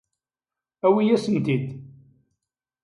Awi-asen-t-id. 0.85 1.65